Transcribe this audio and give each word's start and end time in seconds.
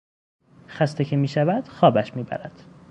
خسته 0.67 1.05
که 1.05 1.15
میشود 1.15 1.67
خوابش 1.67 2.15
میبرد. 2.15 2.63